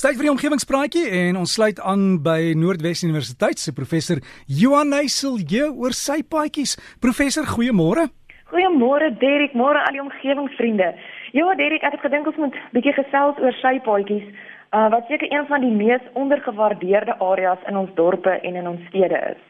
Tyd 0.00 0.16
vir 0.16 0.24
die 0.24 0.30
omgewingspraatjie 0.32 1.08
en 1.12 1.36
ons 1.36 1.52
sluit 1.58 1.80
aan 1.84 2.22
by 2.24 2.54
Noordwes 2.56 3.02
Universiteit 3.04 3.60
se 3.60 3.74
professor 3.76 4.22
Johan 4.48 4.88
Neysel 4.94 5.34
oor 5.76 5.92
sy 5.92 6.22
paadjies. 6.24 6.72
Professor, 7.04 7.44
goeiemôre. 7.44 8.06
Goeiemôre 8.48 9.10
Derek, 9.20 9.52
môre 9.52 9.82
al 9.84 9.92
die 9.92 10.00
omgewingsvriende. 10.00 10.94
Ja, 11.36 11.52
Derek, 11.60 11.84
ek 11.84 11.98
het 11.98 12.06
gedink 12.06 12.30
ons 12.32 12.40
moet 12.40 12.56
bietjie 12.72 12.94
gesels 12.96 13.36
oor 13.44 13.52
sy 13.60 13.74
paadjies, 13.84 14.24
uh, 14.72 14.88
wat 14.94 15.04
seker 15.12 15.28
een 15.28 15.44
van 15.52 15.60
die 15.66 15.74
mees 15.82 16.08
ondergewaardeerde 16.14 17.18
areas 17.20 17.60
in 17.68 17.76
ons 17.76 17.92
dorpe 18.00 18.38
en 18.40 18.56
in 18.56 18.72
ons 18.72 18.88
stede 18.88 19.20
is. 19.34 19.44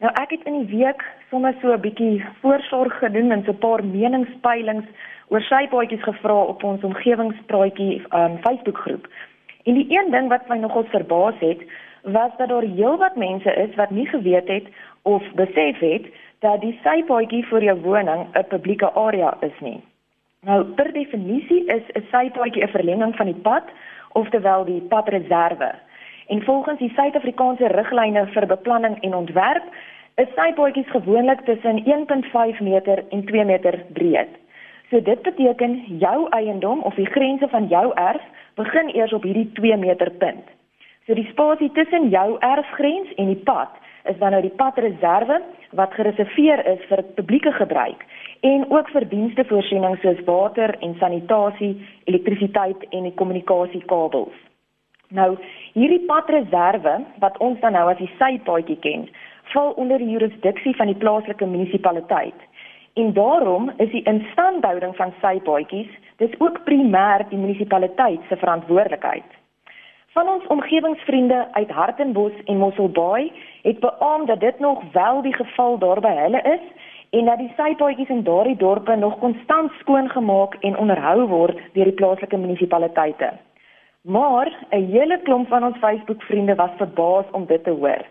Nou 0.00 0.14
ek 0.22 0.32
het 0.38 0.48
in 0.48 0.62
die 0.62 0.80
week 0.80 1.04
sommer 1.28 1.52
so 1.60 1.76
'n 1.76 1.84
bietjie 1.84 2.24
voorsorg 2.40 2.96
gedoen 3.04 3.36
en 3.36 3.44
so 3.44 3.52
'n 3.52 3.60
paar 3.60 3.84
meningspeilings 3.84 4.88
oor 5.28 5.44
sy 5.44 5.68
paadjies 5.68 6.08
gevra 6.08 6.40
op 6.56 6.64
ons 6.64 6.82
omgewingspraatjie 6.82 8.00
um, 8.16 8.40
Facebookgroep. 8.48 9.04
En 9.64 9.74
die 9.74 9.86
een 9.88 10.10
ding 10.10 10.28
wat 10.28 10.48
my 10.48 10.56
nogal 10.56 10.84
verbaas 10.84 11.38
het, 11.38 11.62
was 12.02 12.30
dat 12.36 12.48
daar 12.48 12.62
heelwat 12.62 13.16
mense 13.16 13.54
is 13.54 13.74
wat 13.74 13.90
nie 13.90 14.06
geweet 14.06 14.48
het 14.48 14.66
of 15.02 15.22
besef 15.34 15.78
het 15.78 16.06
dat 16.38 16.60
die 16.60 16.78
sypaadjie 16.82 17.44
vir 17.48 17.62
jou 17.62 17.80
woning 17.80 18.26
'n 18.32 18.46
publieke 18.48 18.92
area 18.92 19.36
is 19.40 19.58
nie. 19.60 19.80
Nou, 20.40 20.64
per 20.64 20.92
definisie 20.92 21.64
is 21.64 21.82
'n 21.92 22.04
sypaadjie 22.10 22.62
'n 22.62 22.68
verlenging 22.76 23.16
van 23.16 23.26
die 23.26 23.42
pad, 23.42 23.64
oftewel 24.12 24.64
die 24.64 24.80
padreserwe. 24.80 25.74
En 26.26 26.42
volgens 26.42 26.78
die 26.78 26.92
Suid-Afrikaanse 26.96 27.66
riglyne 27.66 28.26
vir 28.26 28.46
beplanning 28.46 29.00
en 29.00 29.14
ontwerp, 29.14 29.64
is 30.14 30.28
sypaadjies 30.34 30.90
gewoonlik 30.90 31.40
tussen 31.40 31.82
1.5 31.86 32.60
meter 32.60 33.04
en 33.08 33.24
2 33.24 33.44
meter 33.44 33.84
breed. 33.92 34.28
So 34.90 35.00
dit 35.00 35.22
beteken 35.22 35.78
jou 35.98 36.28
eiendom 36.30 36.82
of 36.82 36.94
die 36.94 37.06
grense 37.06 37.48
van 37.48 37.68
jou 37.68 37.86
erf 37.94 38.22
begin 38.54 38.90
eers 38.94 39.12
op 39.12 39.22
hierdie 39.22 39.50
2 39.52 39.76
meter 39.76 40.10
punt. 40.10 40.44
So 41.06 41.14
die 41.14 41.28
spasie 41.30 41.70
tussen 41.72 42.08
jou 42.08 42.36
erfgrens 42.40 43.14
en 43.16 43.32
die 43.32 43.42
pad 43.44 43.72
is 44.04 44.18
dan 44.18 44.30
nou 44.36 44.42
die 44.44 44.52
padreserwe 44.56 45.40
wat 45.78 45.94
gereserveer 45.96 46.62
is 46.74 46.80
vir 46.88 47.02
publieke 47.16 47.52
gebruik 47.52 48.04
en 48.40 48.66
ook 48.70 48.90
vir 48.92 49.06
diensvoorsiening 49.08 49.96
soos 50.02 50.20
water 50.28 50.76
en 50.84 50.96
sanitasie, 51.00 51.74
elektrisiteit 52.04 52.84
en 52.90 53.08
die 53.08 53.14
kommunikasiekabels. 53.20 54.36
Nou, 55.08 55.34
hierdie 55.72 56.02
padreserwe 56.08 56.98
wat 57.22 57.38
ons 57.44 57.60
dan 57.60 57.76
nou 57.76 57.86
as 57.90 58.00
die 58.00 58.10
sypaadjie 58.18 58.76
ken, 58.84 59.08
val 59.52 59.72
onder 59.80 60.00
die 60.00 60.12
jurisdiksie 60.16 60.74
van 60.76 60.90
die 60.90 60.98
plaaslike 61.00 61.46
munisipaliteit. 61.46 62.36
En 62.94 63.12
daarom 63.12 63.72
is 63.76 63.90
die 63.90 64.02
instandhouding 64.02 64.96
van 64.96 65.12
sypaadjies 65.20 65.90
dis 66.16 66.34
ook 66.38 66.60
primêr 66.64 67.24
die 67.28 67.38
munisipaliteit 67.38 68.20
se 68.28 68.36
verantwoordelikheid. 68.36 69.30
Van 70.14 70.28
ons 70.28 70.46
omgewingsvriende 70.46 71.46
uit 71.52 71.70
Hartenbos 71.70 72.32
en 72.44 72.56
Mosselbaai 72.56 73.32
het 73.62 73.80
beamoen 73.80 74.26
dat 74.26 74.40
dit 74.40 74.58
nog 74.58 74.82
wel 74.92 75.22
die 75.22 75.34
geval 75.34 75.78
daar 75.78 76.00
by 76.00 76.12
hulle 76.14 76.42
is 76.42 76.92
en 77.10 77.24
dat 77.24 77.38
die 77.38 77.52
sypaadjies 77.56 78.08
in 78.08 78.22
daardie 78.22 78.56
dorpe 78.56 78.96
nog 78.96 79.18
konstant 79.18 79.72
skoongemaak 79.80 80.54
en 80.60 80.78
onderhou 80.78 81.26
word 81.26 81.58
deur 81.72 81.90
die 81.90 81.98
plaaslike 81.98 82.36
munisipaliteite. 82.36 83.32
Maar 84.02 84.52
'n 84.70 84.86
hele 84.90 85.18
klomp 85.22 85.48
van 85.48 85.64
ons 85.64 85.78
Facebook-vriende 85.78 86.54
was 86.54 86.70
verbaas 86.76 87.24
om 87.30 87.46
dit 87.46 87.64
te 87.64 87.70
hoor. 87.70 88.04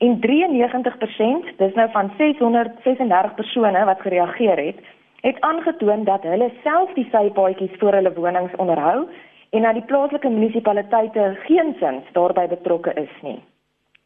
En 0.00 0.16
93%, 0.20 1.56
dis 1.56 1.74
nou 1.76 1.90
van 1.92 2.12
636 2.16 3.34
persone 3.34 3.84
wat 3.84 4.00
gereageer 4.00 4.56
het, 4.56 4.78
het 5.20 5.40
aangetoon 5.40 6.04
dat 6.04 6.22
hulle 6.22 6.50
self 6.62 6.92
die 6.96 7.04
sypaadjies 7.12 7.74
vir 7.82 7.96
hulle 7.98 8.12
wonings 8.16 8.54
onderhou 8.56 9.08
en 9.50 9.66
dat 9.66 9.76
die 9.76 9.84
plaaslike 9.90 10.28
munisipaliteite 10.28 11.26
geensins 11.42 12.06
daarbey 12.16 12.48
betrokke 12.48 12.94
is 13.02 13.12
nie. 13.26 13.42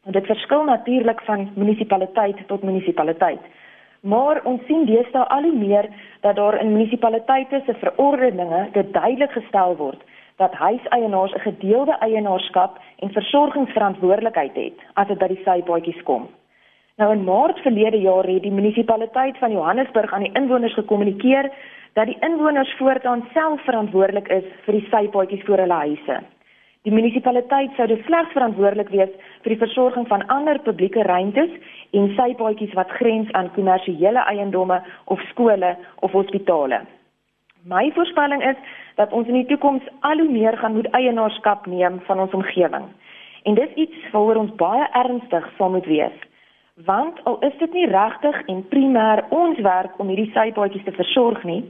En 0.05 0.11
dit 0.11 0.25
verskil 0.25 0.65
natuurlik 0.67 1.21
van 1.29 1.47
munisipaliteit 1.55 2.43
tot 2.47 2.63
munisipaliteit. 2.63 3.41
Maar 4.01 4.41
ons 4.43 4.65
sien 4.67 4.83
deesdae 4.85 5.23
al 5.33 5.47
hoe 5.47 5.55
meer 5.55 5.87
dat 6.21 6.35
daar 6.35 6.59
in 6.61 6.73
munisipaliteite 6.73 7.61
se 7.65 7.73
verordeninge 7.73 8.67
dit 8.71 8.93
duidelik 8.93 9.31
gestel 9.31 9.75
word 9.79 10.03
dat 10.35 10.53
huiseienaars 10.53 11.33
'n 11.33 11.47
gedeelde 11.47 11.95
eienaarskap 11.99 12.79
en 12.99 13.11
versorgingsverantwoordelikheid 13.11 14.55
het 14.55 14.83
as 14.93 15.07
dit 15.07 15.19
by 15.19 15.27
die 15.33 15.43
sypaadjies 15.43 16.03
kom. 16.03 16.27
Nou 16.97 17.11
in 17.11 17.25
Maart 17.27 17.59
verlede 17.59 17.99
jaar 17.99 18.27
het 18.27 18.43
die 18.43 18.51
munisipaliteit 18.55 19.37
van 19.37 19.51
Johannesburg 19.51 20.13
aan 20.13 20.23
die 20.23 20.35
inwoners 20.39 20.73
gekommunikeer 20.73 21.51
dat 21.93 22.07
die 22.07 22.17
inwoners 22.19 22.71
voortaan 22.77 23.27
self 23.33 23.61
verantwoordelik 23.63 24.27
is 24.27 24.47
vir 24.63 24.79
die 24.79 24.87
sypaadjies 24.87 25.43
voor 25.47 25.63
hulle 25.63 25.81
huise. 25.83 26.21
Die 26.85 26.93
munisipaliteit 26.93 27.73
sou 27.75 27.87
dus 27.89 28.03
slegs 28.05 28.31
verantwoordelik 28.31 28.91
wees 28.93 29.13
vir 29.43 29.55
die 29.55 29.61
versorging 29.61 30.07
van 30.07 30.25
ander 30.33 30.59
publieke 30.67 31.03
ruimtes 31.03 31.51
en 31.97 32.11
sypaadjies 32.13 32.75
wat 32.77 32.93
grens 32.99 33.31
aan 33.31 33.49
kommersiële 33.55 34.21
eiendomme 34.29 34.81
of 35.05 35.23
skole 35.31 35.75
of 36.05 36.11
hospitale. 36.11 36.83
My 37.65 37.91
voorspelling 37.93 38.43
is 38.43 38.55
dat 38.95 39.11
ons 39.11 39.27
in 39.27 39.33
die 39.33 39.45
toekoms 39.45 39.81
al 39.99 40.19
hoe 40.21 40.29
meer 40.29 40.57
gaan 40.57 40.75
moet 40.75 40.89
eienaarskap 40.93 41.65
neem 41.65 41.99
van 42.05 42.19
ons 42.19 42.33
omgewing. 42.33 42.83
En 43.43 43.55
dis 43.57 43.73
iets 43.73 44.11
waaroor 44.11 44.35
ons 44.35 44.55
baie 44.55 44.85
ernstig 44.91 45.47
sal 45.57 45.71
moet 45.73 45.85
wees. 45.85 46.19
Want 46.85 47.23
al 47.23 47.39
is 47.39 47.57
dit 47.57 47.73
nie 47.73 47.87
regtig 47.89 48.37
en 48.45 48.61
primêr 48.69 49.23
ons 49.29 49.57
werk 49.65 49.97
om 49.97 50.13
hierdie 50.13 50.29
sypaadjies 50.37 50.85
te 50.85 50.93
versorg 50.93 51.41
nie, 51.43 51.63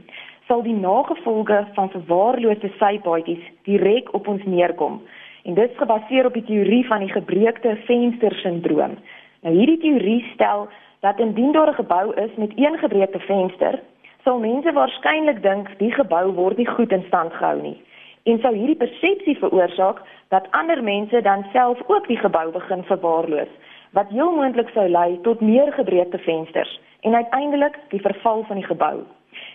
sal 0.51 0.65
die 0.67 0.75
nagevolge 0.75 1.63
van 1.79 1.89
verwaarloosde 1.95 2.73
sypaadjies 2.75 3.47
direk 3.63 4.11
op 4.13 4.27
ons 4.27 4.43
neerkom. 4.43 4.99
En 5.47 5.53
dit 5.53 5.71
is 5.71 5.79
gebaseer 5.79 6.27
op 6.27 6.35
die 6.35 6.47
teorie 6.51 6.83
van 6.91 7.07
die 7.07 7.13
gebreekte 7.15 7.77
venstersindroom. 7.87 8.99
Nou 9.47 9.55
hierdie 9.55 9.79
teorie 9.79 10.21
stel 10.33 10.67
dat 11.07 11.19
indien 11.23 11.55
daar 11.55 11.71
'n 11.71 11.83
gebou 11.83 12.13
is 12.15 12.35
met 12.35 12.51
een 12.55 12.77
gebreekte 12.83 13.19
venster, 13.19 13.79
sal 14.25 14.39
mense 14.39 14.71
waarskynlik 14.73 15.43
dink 15.43 15.69
die 15.77 15.91
gebou 15.93 16.31
word 16.33 16.57
nie 16.57 16.67
goed 16.67 16.91
in 16.91 17.05
stand 17.07 17.33
gehou 17.33 17.61
nie 17.61 17.77
en 18.25 18.39
sou 18.41 18.53
hierdie 18.55 18.79
persepsie 18.81 19.37
veroorsaak 19.37 20.01
dat 20.33 20.47
ander 20.59 20.81
mense 20.83 21.21
dan 21.21 21.45
self 21.53 21.81
ook 21.87 22.07
die 22.07 22.17
gebou 22.17 22.47
begin 22.51 22.83
verwaarloos 22.89 23.51
wat 23.97 24.09
heel 24.09 24.31
moontlik 24.35 24.69
sou 24.73 24.87
lei 24.89 25.19
tot 25.27 25.41
meer 25.41 25.71
gebreekte 25.73 26.17
vensters 26.17 26.79
en 27.01 27.15
uiteindelik 27.15 27.77
die 27.89 28.01
verval 28.01 28.43
van 28.47 28.55
die 28.55 28.65
gebou. 28.65 29.03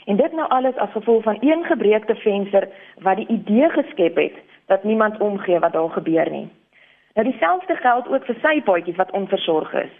En 0.04 0.16
dit 0.16 0.32
nou 0.32 0.48
alles 0.48 0.76
as 0.76 0.92
gevolg 0.94 1.22
van 1.22 1.38
een 1.40 1.64
gebreekte 1.64 2.14
venster 2.14 2.68
wat 3.04 3.16
die 3.16 3.26
idee 3.28 3.68
geskep 3.70 4.16
het 4.16 4.38
dat 4.66 4.84
niemand 4.84 5.18
omgee 5.20 5.58
wat 5.58 5.72
daar 5.72 5.90
gebeur 5.90 6.30
nie. 6.30 6.48
Nou 7.14 7.26
dieselfde 7.30 7.76
geld 7.76 8.08
ook 8.08 8.24
vir 8.24 8.38
sypaadjies 8.42 8.96
wat 8.96 9.10
onversorg 9.10 9.72
is. 9.72 9.94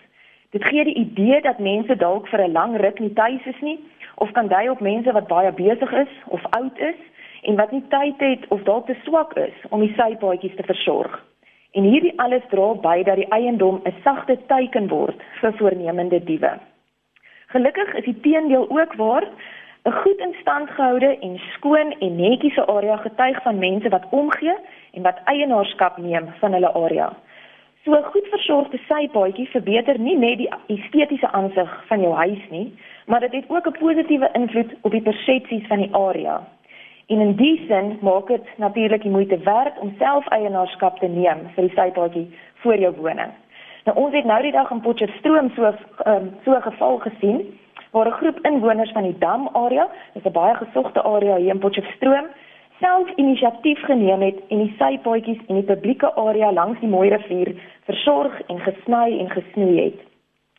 Dit 0.50 0.64
gee 0.64 0.84
die 0.84 0.94
idee 0.94 1.40
dat 1.40 1.58
mense 1.58 1.96
dalk 1.96 2.28
vir 2.28 2.40
'n 2.46 2.52
lang 2.52 2.76
ruk 2.80 2.98
nie 2.98 3.12
tuis 3.12 3.46
is 3.46 3.60
nie 3.60 3.78
of 4.20 4.32
kan 4.36 4.48
dui 4.48 4.68
op 4.68 4.80
mense 4.80 5.12
wat 5.12 5.28
baie 5.28 5.52
besig 5.52 5.92
is 5.92 6.12
of 6.28 6.44
oud 6.50 6.78
is 6.78 6.98
en 7.48 7.56
wat 7.56 7.70
nie 7.72 7.84
tyd 7.88 8.20
het 8.20 8.48
of 8.48 8.62
dalk 8.68 8.86
te 8.86 8.96
swak 9.04 9.32
is 9.40 9.56
om 9.70 9.80
die 9.80 9.94
sypaadjies 9.96 10.56
te 10.56 10.66
versorg. 10.68 11.14
En 11.72 11.86
hierdie 11.86 12.12
alles 12.20 12.44
dra 12.50 12.72
by 12.84 12.98
dat 13.06 13.16
die 13.16 13.30
eiendom 13.32 13.80
'n 13.84 13.94
sagte 14.04 14.36
teiken 14.46 14.88
word 14.88 15.22
vir 15.40 15.52
voornemende 15.52 16.24
diewe. 16.24 16.52
Gelukkig 17.46 17.94
is 17.94 18.04
die 18.04 18.20
teendeel 18.20 18.66
ook 18.70 18.94
waar. 18.94 19.24
'n 19.84 19.92
Goed 19.92 20.18
in 20.18 20.34
stand 20.40 20.70
gehoude 20.70 21.18
en 21.18 21.40
skoon 21.54 21.94
en 21.98 22.16
netjiese 22.16 22.66
area 22.66 22.96
getuig 22.96 23.42
van 23.42 23.58
mense 23.58 23.88
wat 23.88 24.06
omgee 24.10 24.56
en 24.92 25.02
wat 25.02 25.20
eienaarskap 25.24 25.96
neem 25.96 26.28
van 26.38 26.52
hulle 26.52 26.72
area. 26.72 27.12
So 27.84 27.96
goed 28.12 28.26
versorgde 28.28 28.76
sypaadjie 28.84 29.46
verbeter 29.48 29.96
nie 29.98 30.16
net 30.20 30.36
die 30.36 30.48
estetiese 30.68 31.28
aansig 31.32 31.70
van 31.88 32.02
jou 32.04 32.10
huis 32.12 32.42
nie, 32.52 32.66
maar 33.08 33.20
dit 33.24 33.32
het 33.32 33.46
ook 33.48 33.66
'n 33.66 33.78
positiewe 33.78 34.28
invloed 34.32 34.74
op 34.80 34.90
die 34.90 35.02
persepsies 35.02 35.66
van 35.66 35.78
die 35.78 35.94
area. 35.94 36.42
En 37.06 37.20
in 37.20 37.34
die 37.36 37.64
sin 37.68 37.98
maak 38.00 38.26
dit 38.26 38.44
natuurlik 38.56 39.02
die 39.02 39.10
moeite 39.10 39.38
werd 39.38 39.78
om 39.78 39.94
self 39.98 40.28
eienaarskap 40.28 40.98
te 40.98 41.06
neem 41.06 41.38
vir 41.54 41.68
die 41.68 41.76
sypaadjie 41.76 42.28
voor 42.54 42.76
jou 42.76 42.94
woning. 42.96 43.32
Nou 43.84 43.96
ons 43.98 44.14
het 44.14 44.24
nou 44.24 44.42
die 44.42 44.52
dag 44.52 44.70
in 44.70 44.80
Potchefstroom 44.80 45.50
so 45.54 45.64
um, 46.06 46.36
so 46.44 46.54
'n 46.54 46.62
geval 46.62 46.98
gesien 46.98 47.58
waar 47.90 48.06
'n 48.06 48.20
groep 48.20 48.38
inwoners 48.40 48.92
van 48.92 49.02
die 49.02 49.18
Dam 49.18 49.48
area, 49.52 49.88
dis 50.12 50.24
'n 50.24 50.32
baie 50.32 50.54
gesogte 50.54 51.02
area 51.02 51.36
hier 51.36 51.54
in 51.54 51.58
Potchefstroom, 51.58 52.26
self 52.80 53.08
inisiatief 53.16 53.80
geneem 53.84 54.22
het 54.24 54.38
en 54.48 54.62
die 54.64 54.74
sypaadjies 54.78 55.40
in 55.48 55.58
die 55.60 55.66
publieke 55.68 56.08
area 56.20 56.52
langs 56.52 56.80
die 56.80 56.88
Mooi 56.88 57.10
rivier 57.12 57.52
versorg 57.88 58.40
en 58.48 58.60
gesny 58.64 59.18
en 59.18 59.30
gesnoei 59.30 59.76
het. 59.82 59.98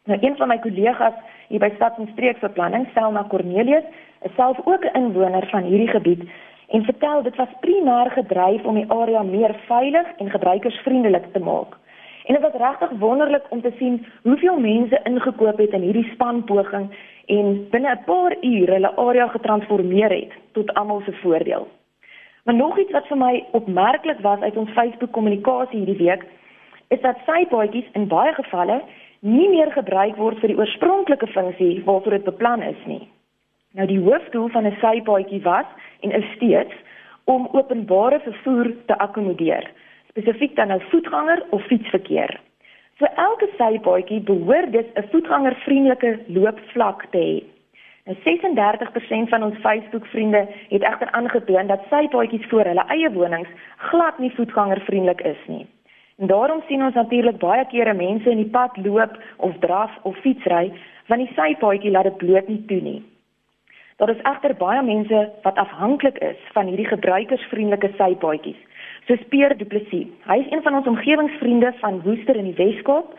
Nou 0.06 0.20
een 0.22 0.38
van 0.38 0.52
my 0.52 0.58
kollegas 0.62 1.18
hier 1.50 1.60
by 1.60 1.72
Stad 1.76 1.98
en 1.98 2.10
Streeksbeplanning, 2.14 2.88
Selma 2.94 3.26
Cornelius, 3.30 3.88
is 4.22 4.36
self 4.36 4.58
ook 4.66 4.86
'n 4.86 4.98
inwoner 5.02 5.48
van 5.50 5.64
hierdie 5.64 5.88
gebied 5.88 6.24
en 6.68 6.84
vertel 6.84 7.24
dit 7.24 7.36
was 7.36 7.58
primêr 7.66 8.12
gedryf 8.12 8.64
om 8.64 8.76
die 8.76 8.92
area 8.92 9.24
meer 9.24 9.56
veilig 9.68 10.08
en 10.18 10.30
gebruikersvriendelik 10.30 11.26
te 11.34 11.40
maak. 11.40 11.78
En 12.26 12.34
dit 12.34 12.44
was 12.44 12.62
regtig 12.62 12.90
wonderlik 13.00 13.46
om 13.50 13.62
te 13.62 13.72
sien 13.78 14.06
hoeveel 14.24 14.60
mense 14.60 15.00
ingekoop 15.04 15.58
het 15.58 15.72
in 15.72 15.82
hierdie 15.82 16.12
spanpoging 16.14 16.90
en 17.26 17.68
binne 17.70 17.92
'n 17.92 18.04
paar 18.06 18.36
ure 18.42 18.72
hulle 18.72 18.96
area 18.96 19.28
getransformeer 19.28 20.10
het 20.10 20.32
tot 20.52 20.74
almal 20.74 21.02
se 21.02 21.12
voordeel. 21.12 21.68
Maar 22.44 22.56
nog 22.56 22.80
iets 22.80 22.92
wat 22.92 23.08
vir 23.08 23.18
my 23.18 23.44
opmerklik 23.52 24.20
was 24.20 24.40
uit 24.40 24.58
ons 24.58 24.70
Facebook 24.70 25.12
kommunikasie 25.12 25.78
hierdie 25.84 26.08
week, 26.08 26.26
is 26.88 27.02
dat 27.02 27.22
sypaadjies 27.26 27.90
in 27.94 28.08
baie 28.08 28.34
gevalle 28.34 28.82
nie 29.20 29.50
meer 29.50 29.72
gebruik 29.72 30.16
word 30.18 30.40
vir 30.42 30.50
die 30.50 30.58
oorspronklike 30.58 31.28
funksie 31.28 31.84
waarvoor 31.86 32.18
dit 32.18 32.26
beplan 32.26 32.64
is 32.66 32.86
nie. 32.90 33.04
Nou 33.78 33.86
die 33.88 34.02
hoofdoel 34.02 34.50
van 34.50 34.66
'n 34.68 34.78
sypaadjie 34.82 35.42
was 35.42 35.66
en 36.02 36.12
is 36.12 36.32
steeds 36.36 36.74
om 37.24 37.48
openbare 37.52 38.20
vervoer 38.20 38.74
te 38.86 38.98
akkommodeer, 38.98 39.72
spesifiek 40.10 40.56
dan 40.56 40.68
nou 40.68 40.82
voetganger 40.90 41.44
of 41.50 41.62
fietsverkeer. 41.70 42.40
Vir 42.98 43.10
elke 43.16 43.48
sypaadjie 43.58 44.20
behoort 44.20 44.72
dit 44.72 44.88
'n 44.96 45.08
voetgangervriendelike 45.12 46.20
loopvlak 46.28 47.06
te 47.12 47.18
hê. 47.18 47.44
Nou 48.12 48.38
36% 49.26 49.30
van 49.30 49.44
ons 49.44 49.58
Facebook-vriende 49.58 50.48
het 50.70 50.82
egter 50.82 51.12
aangetoon 51.12 51.68
dat 51.68 51.80
sypaadjies 51.90 52.48
voor 52.50 52.64
hulle 52.64 52.84
eie 52.88 53.12
wonings 53.12 53.50
glad 53.76 54.18
nie 54.18 54.32
voetgangervriendelik 54.36 55.22
is 55.22 55.38
nie. 55.48 55.68
En 56.18 56.28
daarom 56.28 56.64
sien 56.68 56.84
ons 56.84 56.94
natuurlik 56.94 57.38
baie 57.38 57.66
kere 57.66 57.94
mense 57.94 58.30
in 58.30 58.38
die 58.38 58.50
pad 58.50 58.78
loop 58.78 59.16
of 59.38 59.56
draf 59.60 59.92
of 60.02 60.18
fietsry 60.18 60.74
want 61.08 61.24
die 61.24 61.34
sypaadjie 61.36 61.92
laat 61.92 62.04
dit 62.04 62.18
bloot 62.18 62.48
nie 62.48 62.66
toe 62.66 62.82
nie. 62.82 63.04
Daar 63.96 64.10
is 64.10 64.24
egter 64.34 64.56
baie 64.56 64.84
mense 64.84 65.30
wat 65.42 65.56
afhanklik 65.56 66.18
is 66.18 66.40
van 66.52 66.68
hierdie 66.68 66.92
gebruikersvriendelike 66.92 67.94
sypaadjies. 67.96 68.60
Soos 69.08 69.24
Pierre 69.30 69.56
Du 69.56 69.66
Plessis. 69.66 70.12
Hy 70.28 70.38
is 70.44 70.52
een 70.52 70.62
van 70.68 70.76
ons 70.76 70.88
omgewingsvriende 70.88 71.74
van 71.80 72.02
Woester 72.02 72.36
in 72.36 72.52
die 72.52 72.60
Wes-Kaap 72.60 73.16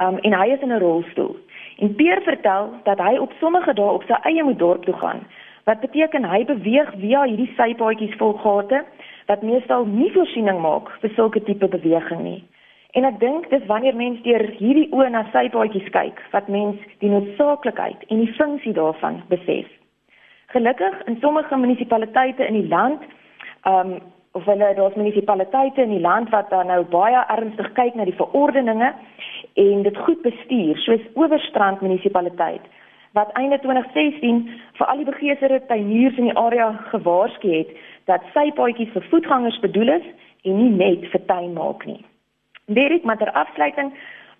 um, 0.00 0.18
en 0.18 0.40
hy 0.40 0.46
is 0.52 0.60
in 0.60 0.72
'n 0.72 0.84
rolstoel. 0.84 1.36
En 1.78 1.94
Peer 1.94 2.22
vertel 2.22 2.70
dat 2.84 2.98
hy 2.98 3.16
op 3.18 3.32
sommige 3.40 3.74
dae 3.74 3.90
op 3.90 4.02
sy 4.06 4.18
eie 4.22 4.44
moet 4.44 4.58
dorp 4.58 4.84
toe 4.84 4.94
gaan. 4.94 5.24
Wat 5.64 5.80
beteken 5.80 6.24
hy 6.24 6.44
beweeg 6.44 6.92
via 7.00 7.24
hierdie 7.24 7.50
sypaadjies 7.56 8.16
vol 8.20 8.36
gate 8.42 8.84
wat 9.26 9.42
meestal 9.42 9.86
nie 9.88 10.10
voorsiening 10.12 10.60
maak 10.60 10.90
vir 11.00 11.12
sulke 11.16 11.42
tipe 11.42 11.68
beweging 11.68 12.20
nie. 12.22 12.42
En 12.94 13.04
ek 13.08 13.18
dink 13.20 13.48
dis 13.50 13.64
wanneer 13.66 13.96
mens 13.96 14.20
deur 14.22 14.44
hierdie 14.58 14.90
oë 14.94 15.08
na 15.10 15.24
sypaadjies 15.32 15.88
kyk, 15.90 16.20
wat 16.30 16.48
mens 16.52 16.78
die 17.02 17.10
noodsaaklikheid 17.10 18.04
en 18.08 18.20
die 18.22 18.34
funksie 18.36 18.74
daarvan 18.76 19.22
besef. 19.32 19.70
Gelukkig 20.54 21.00
in 21.10 21.16
sommige 21.20 21.56
munisipaliteite 21.56 22.46
in 22.46 22.60
die 22.60 22.68
land, 22.68 23.02
ehm 23.64 23.96
um, 23.96 24.02
of 24.34 24.44
hulle 24.50 24.74
daar's 24.74 24.96
munisipaliteite 24.98 25.82
in 25.82 25.92
die 25.94 26.00
land 26.02 26.30
wat 26.34 26.48
dan 26.50 26.66
nou 26.66 26.80
baie 26.90 27.20
ernstig 27.30 27.68
kyk 27.76 27.94
na 27.94 28.02
die 28.08 28.16
verordeninge 28.18 28.88
en 29.54 29.82
dit 29.82 29.96
goed 29.96 30.22
bestuur 30.22 30.76
soos 30.76 31.04
Oeverstrand 31.14 31.80
munisipaliteit 31.80 32.62
wat 33.14 33.30
einde 33.38 33.58
2016 33.62 34.40
vir 34.78 34.86
al 34.86 34.96
die 34.96 35.06
begeeserde 35.06 35.60
tuiniers 35.66 36.16
in 36.18 36.30
die 36.30 36.38
area 36.38 36.72
gewaarsku 36.90 37.52
het 37.52 37.70
dat 38.10 38.26
sypaadjies 38.34 38.90
vir 38.96 39.06
voetgangers 39.10 39.60
bedoel 39.62 39.92
is 40.00 40.08
en 40.42 40.58
nie 40.58 40.72
net 40.80 41.06
vir 41.12 41.22
tuin 41.28 41.52
maak 41.54 41.86
nie. 41.86 42.02
Derek, 42.66 43.04
maar 43.04 43.20
ter 43.20 43.30
afsluiting, 43.32 43.92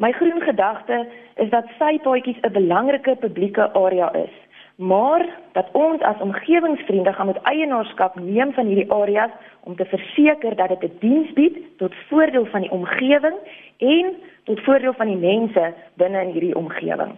my 0.02 0.10
groen 0.18 0.40
gedagte 0.42 1.04
is 1.36 1.50
dat 1.54 1.70
sypaadjies 1.78 2.40
'n 2.42 2.52
belangrike 2.52 3.16
publieke 3.22 3.70
area 3.72 4.12
is, 4.14 4.34
maar 4.76 5.22
dat 5.52 5.68
ons 5.72 6.00
as 6.02 6.20
omgewingsvriende 6.20 7.12
gaan 7.12 7.26
met 7.26 7.42
eienaarskap 7.42 8.14
neem 8.14 8.52
van 8.52 8.66
hierdie 8.66 8.92
areas 8.92 9.30
om 9.60 9.76
te 9.76 9.84
verseker 9.84 10.56
dat 10.56 10.68
dit 10.68 10.82
'n 10.82 10.96
diens 10.98 11.32
bied 11.32 11.56
tot 11.78 11.94
voordeel 12.08 12.46
van 12.46 12.60
die 12.60 12.70
omgewing 12.70 13.36
en 13.78 14.14
tot 14.48 14.64
voordeel 14.64 14.96
van 14.98 15.12
die 15.12 15.20
mense 15.20 15.70
binne 16.00 16.26
in 16.26 16.34
hierdie 16.36 16.56
omgewing. 16.58 17.14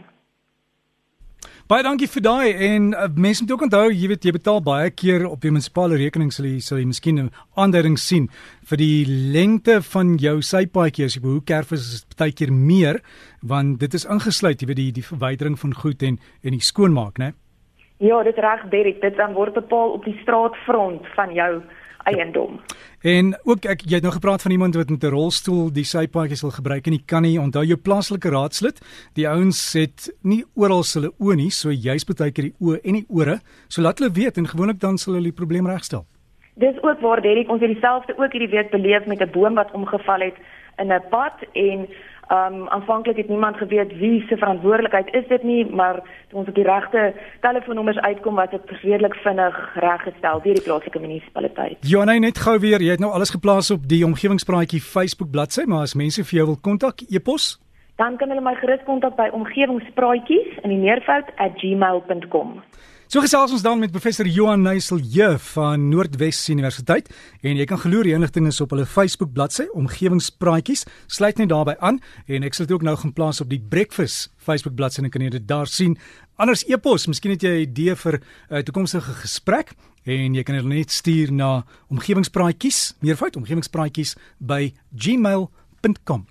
Baie 1.66 1.82
dankie 1.82 2.06
vir 2.06 2.22
daai 2.22 2.52
en 2.62 2.84
uh, 2.94 3.08
mense 3.18 3.42
moet 3.42 3.52
ook 3.52 3.62
onthou 3.66 3.86
jy 3.90 4.06
weet 4.12 4.26
jy 4.28 4.32
betaal 4.36 4.60
baie 4.62 4.90
keer 4.94 5.24
op 5.26 5.42
jou 5.42 5.50
munisipale 5.50 5.96
rekening 5.98 6.28
sal 6.30 6.46
jy 6.46 6.60
sal 6.62 6.78
jy 6.78 6.84
miskien 6.86 7.18
'n 7.18 7.32
aanduiding 7.58 7.96
sien 7.98 8.28
vir 8.70 8.78
die 8.78 9.02
lengte 9.34 9.80
van 9.82 10.14
jou 10.14 10.36
sypaadjie 10.42 11.08
as 11.08 11.16
jy 11.16 11.22
behoek 11.24 11.46
kerfs 11.50 11.72
is 11.72 12.06
baie 12.14 12.30
keer 12.30 12.52
meer 12.52 13.00
want 13.42 13.80
dit 13.80 13.94
is 13.98 14.06
ingesluit 14.06 14.62
jy 14.62 14.68
weet 14.68 14.82
die 14.82 14.92
die 14.92 15.08
verwydering 15.10 15.58
van 15.58 15.74
goed 15.74 16.06
en 16.06 16.20
en 16.44 16.54
die 16.54 16.62
skoonmaak 16.62 17.18
né 17.18 17.32
Ja 17.98 18.22
dit 18.22 18.38
reg 18.38 18.62
Derek 18.70 19.00
dit 19.02 19.16
dan 19.16 19.34
word 19.34 19.54
bepaal 19.54 19.90
op 19.98 20.04
die 20.04 20.18
straatfront 20.22 21.02
van 21.16 21.34
jou 21.34 21.62
eiendom. 22.06 22.60
En 23.06 23.34
ook 23.44 23.66
ek 23.68 23.84
jy 23.86 23.98
het 23.98 24.06
nou 24.06 24.14
gepraat 24.14 24.42
van 24.42 24.54
iemand 24.54 24.74
wat 24.74 24.90
met 24.90 25.04
'n 25.04 25.14
rolstoel 25.14 25.72
die 25.72 25.84
sypaadjies 25.84 26.42
wil 26.42 26.50
gebruik 26.50 26.86
en 26.86 26.92
nie 26.92 27.06
kan 27.06 27.22
nie. 27.22 27.38
Onthou 27.40 27.64
jou 27.64 27.78
plaaslike 27.78 28.30
raadslid, 28.30 28.80
die 29.14 29.28
ouens 29.28 29.72
het 29.72 30.10
nie 30.22 30.44
oral 30.54 30.84
hulle 30.94 31.12
oë 31.18 31.36
nie, 31.36 31.50
so 31.50 31.70
jy's 31.70 32.04
baie 32.04 32.32
keer 32.32 32.50
die 32.50 32.54
oë 32.60 32.80
en 32.84 32.92
die 32.92 33.06
ore, 33.08 33.40
so 33.68 33.82
laat 33.82 33.98
hulle 33.98 34.12
weet 34.12 34.36
en 34.36 34.46
gewoonlik 34.46 34.80
dan 34.80 34.98
sal 34.98 35.14
hulle 35.14 35.32
die 35.32 35.40
probleem 35.40 35.66
regstel. 35.66 36.06
Dis 36.54 36.82
ook 36.82 37.00
waar 37.00 37.20
Derek 37.20 37.50
ons 37.50 37.60
het 37.60 37.72
dieselfde 37.72 38.18
ook 38.18 38.32
hierdie 38.32 38.56
week 38.56 38.70
beleef 38.70 39.06
met 39.06 39.20
'n 39.20 39.30
boom 39.30 39.54
wat 39.54 39.72
omgeval 39.72 40.20
het 40.20 40.36
in 40.78 40.92
'n 40.92 41.02
pad 41.10 41.36
en 41.52 41.88
um, 42.32 42.68
aanvanklik 42.68 43.16
het 43.16 43.28
niemand 43.28 43.56
geweet 43.56 43.92
wie 43.98 44.24
se 44.28 44.36
verantwoordelikheid 44.36 45.14
is 45.14 45.28
dit 45.28 45.42
nie, 45.42 45.66
maar 45.66 46.00
toe 46.28 46.38
ons 46.38 46.48
op 46.48 46.54
die 46.54 46.64
regte 46.64 47.14
telefoonnommers 47.40 47.98
uitkom, 47.98 48.34
was 48.34 48.50
dit 48.50 48.70
redelik 48.70 49.14
vinnig 49.14 49.74
reggestel 49.74 50.40
deur 50.42 50.54
die 50.54 50.62
plaaslike 50.62 51.00
munisipaliteit. 51.00 51.76
Johanna, 51.80 52.18
net 52.18 52.38
gou 52.38 52.58
weer, 52.58 52.82
jy 52.82 52.96
het 52.96 53.04
nou 53.04 53.12
alles 53.12 53.30
geplaas 53.30 53.70
op 53.70 53.86
die 53.88 54.04
omgewingspraatjie 54.04 54.80
Facebook 54.80 55.30
bladsy, 55.30 55.64
maar 55.66 55.86
as 55.86 55.94
mense 55.94 56.24
vir 56.24 56.38
jou 56.40 56.46
wil 56.54 56.60
kontak, 56.62 57.06
e-pos, 57.10 57.56
dan 57.96 58.16
kan 58.16 58.28
hulle 58.28 58.44
my 58.44 58.54
gerus 58.60 58.82
kontak 58.84 59.16
by 59.16 59.30
omgewingspraatjies 59.32 60.60
in 60.62 60.74
die 60.74 60.82
neervoud 60.82 61.32
@gmail.com. 61.60 62.60
So 63.06 63.22
gesels 63.22 63.52
ons 63.54 63.62
dan 63.62 63.78
met 63.78 63.92
professor 63.94 64.26
Johan 64.26 64.64
Neusel 64.66 64.98
J 64.98 65.36
van 65.52 65.84
Noordwes 65.92 66.40
Universiteit 66.50 67.06
en 67.46 67.54
jy 67.54 67.62
kan 67.70 67.78
geloer 67.78 68.08
die 68.08 68.16
inligting 68.16 68.48
is 68.50 68.58
op 68.64 68.74
hulle 68.74 68.82
Facebook 68.82 69.30
bladsy 69.36 69.68
Omgewingspraatjies. 69.78 70.82
Sluit 71.06 71.38
net 71.38 71.52
daarbey 71.52 71.76
aan 71.78 72.00
en 72.26 72.48
ek 72.48 72.58
sal 72.58 72.66
dit 72.66 72.74
ook 72.74 72.82
nou 72.88 72.96
gaan 72.98 73.14
plaas 73.14 73.38
op 73.44 73.52
die 73.52 73.60
Breakfast 73.62 74.32
Facebook 74.42 74.74
bladsy 74.74 75.04
en 75.04 75.12
kan 75.14 75.22
jy 75.22 75.30
dit 75.36 75.46
daar 75.46 75.70
sien. 75.70 75.94
Anders 76.34 76.66
e-pos, 76.66 77.06
miskien 77.06 77.36
het 77.36 77.46
jy 77.46 77.54
'n 77.54 77.68
idee 77.70 77.94
vir 77.94 78.18
'n 78.18 78.22
uh, 78.50 78.62
toekomstige 78.66 79.14
gesprek 79.22 79.76
en 80.02 80.34
jy 80.34 80.42
kan 80.42 80.56
dit 80.56 80.64
net 80.66 80.90
stuur 80.90 81.30
na 81.32 81.64
omgewingspraatjies, 81.88 82.96
meervoud 82.98 83.36
omgewingspraatjies 83.36 84.16
by 84.38 84.74
gmail.com. 84.98 86.26